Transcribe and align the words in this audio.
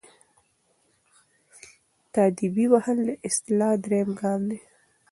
تاديبي 2.13 2.65
وهل 2.73 2.97
د 3.07 3.09
اصلاح 3.27 3.73
دریم 3.83 4.09
ګام 4.21 4.41
دی. 4.49 4.59